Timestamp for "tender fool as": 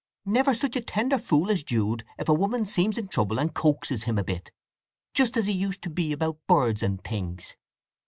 0.81-1.63